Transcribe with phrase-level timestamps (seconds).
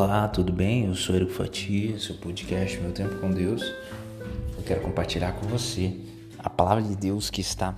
[0.00, 0.86] Olá, tudo bem?
[0.86, 3.62] Eu sou Eric Fatia, seu podcast Meu Tempo com Deus.
[4.56, 5.92] Eu quero compartilhar com você
[6.38, 7.76] a palavra de Deus que está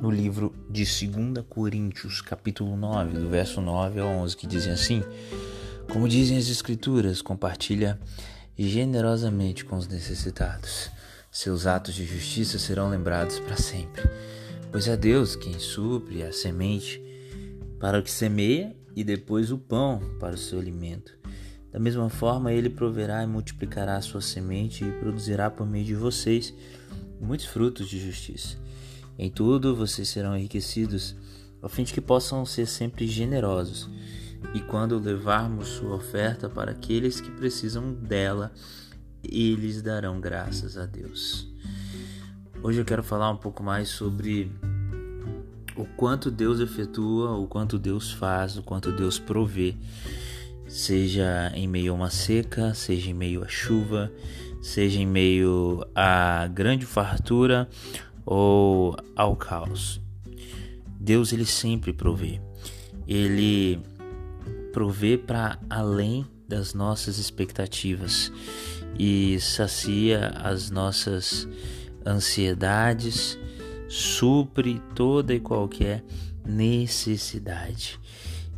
[0.00, 5.04] no livro de 2 Coríntios, capítulo 9, do verso 9 ao 11, que dizem assim:
[5.92, 8.00] Como dizem as Escrituras, compartilha
[8.56, 10.90] generosamente com os necessitados.
[11.30, 14.08] Seus atos de justiça serão lembrados para sempre.
[14.72, 16.98] Pois é Deus quem supre a semente
[17.78, 21.16] para o que semeia e depois o pão para o seu alimento.
[21.70, 25.94] Da mesma forma, ele proverá e multiplicará a sua semente e produzirá por meio de
[25.94, 26.52] vocês
[27.20, 28.56] muitos frutos de justiça.
[29.16, 31.14] Em tudo vocês serão enriquecidos,
[31.62, 33.88] a fim de que possam ser sempre generosos.
[34.52, 38.50] E quando levarmos sua oferta para aqueles que precisam dela,
[39.22, 41.46] eles darão graças a Deus.
[42.64, 44.50] Hoje eu quero falar um pouco mais sobre
[45.78, 49.76] o quanto Deus efetua, o quanto Deus faz, o quanto Deus provê,
[50.66, 54.12] seja em meio a uma seca, seja em meio a chuva,
[54.60, 57.68] seja em meio a grande fartura
[58.26, 60.00] ou ao caos.
[60.98, 62.40] Deus ele sempre provê.
[63.06, 63.80] Ele
[64.72, 68.32] provê para além das nossas expectativas
[68.98, 71.48] e sacia as nossas
[72.04, 73.38] ansiedades,
[73.88, 76.04] supre toda e qualquer
[76.44, 77.98] necessidade.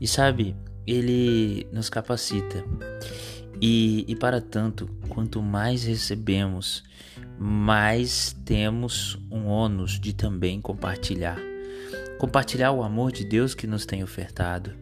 [0.01, 2.65] E sabe, ele nos capacita.
[3.61, 6.83] E, e para tanto, quanto mais recebemos,
[7.39, 11.39] mais temos um ônus de também compartilhar.
[12.19, 14.73] Compartilhar o amor de Deus que nos tem ofertado,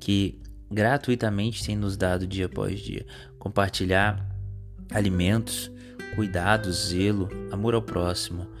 [0.00, 3.06] que gratuitamente tem nos dado dia após dia.
[3.38, 4.26] Compartilhar
[4.90, 5.70] alimentos,
[6.14, 8.55] cuidados, zelo, amor ao próximo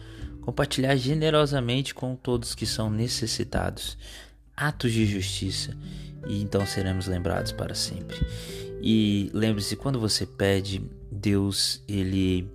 [0.46, 3.98] compartilhar generosamente com todos que são necessitados,
[4.56, 5.76] atos de justiça,
[6.28, 8.16] e então seremos lembrados para sempre.
[8.80, 12.48] E lembre-se, quando você pede, Deus ele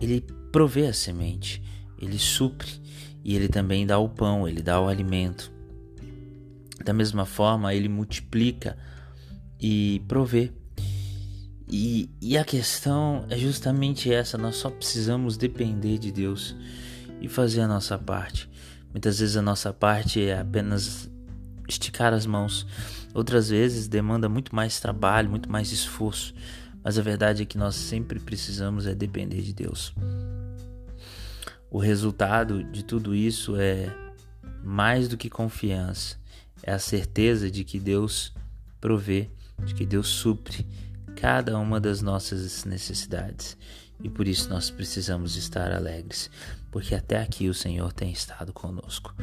[0.00, 0.20] ele
[0.52, 1.60] provê a semente,
[2.00, 2.70] ele supre
[3.24, 5.50] e ele também dá o pão, ele dá o alimento.
[6.84, 8.76] Da mesma forma, ele multiplica
[9.60, 10.52] e provê.
[11.68, 16.54] E, e a questão é justamente essa: nós só precisamos depender de Deus
[17.22, 18.50] e fazer a nossa parte.
[18.90, 21.08] Muitas vezes a nossa parte é apenas
[21.68, 22.66] esticar as mãos,
[23.14, 26.34] outras vezes demanda muito mais trabalho, muito mais esforço,
[26.82, 29.94] mas a verdade é que nós sempre precisamos é depender de Deus.
[31.70, 33.94] O resultado de tudo isso é
[34.62, 36.16] mais do que confiança,
[36.62, 38.34] é a certeza de que Deus
[38.80, 39.30] provê,
[39.64, 40.66] de que Deus supre
[41.16, 43.56] cada uma das nossas necessidades
[44.02, 46.28] e por isso nós precisamos estar alegres,
[46.70, 49.14] porque até aqui o Senhor tem estado conosco.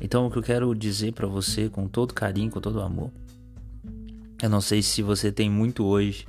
[0.00, 3.10] Então, o que eu quero dizer para você com todo carinho, com todo amor,
[4.42, 6.26] eu não sei se você tem muito hoje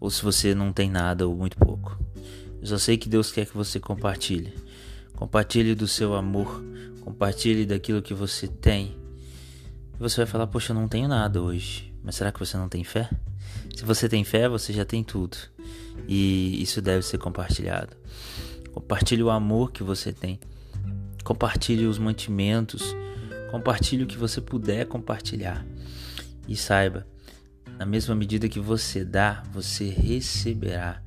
[0.00, 1.96] ou se você não tem nada ou muito pouco.
[2.60, 4.52] Eu só sei que Deus quer que você compartilhe.
[5.14, 6.62] Compartilhe do seu amor,
[7.02, 8.96] compartilhe daquilo que você tem.
[9.94, 11.94] E você vai falar: Poxa, eu não tenho nada hoje.
[12.02, 13.08] Mas será que você não tem fé?
[13.74, 15.36] Se você tem fé, você já tem tudo.
[16.08, 17.96] E isso deve ser compartilhado.
[18.72, 20.38] Compartilhe o amor que você tem.
[21.24, 22.94] Compartilhe os mantimentos.
[23.50, 25.64] Compartilhe o que você puder compartilhar.
[26.46, 27.06] E saiba,
[27.78, 31.02] na mesma medida que você dá, você receberá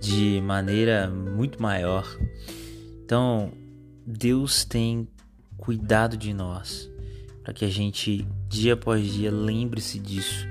[0.00, 2.06] de maneira muito maior.
[3.04, 3.52] Então,
[4.06, 5.08] Deus tem
[5.56, 6.90] cuidado de nós
[7.42, 10.46] para que a gente dia após dia lembre-se disso,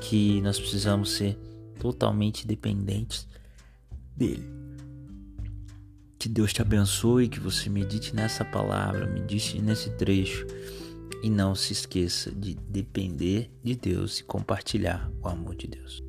[0.00, 1.36] que nós precisamos ser
[1.78, 3.26] totalmente dependentes
[4.16, 4.48] dele.
[6.18, 10.46] Que Deus te abençoe, que você medite nessa palavra, medite nesse trecho
[11.22, 16.02] e não se esqueça de depender de Deus e compartilhar o amor de Deus.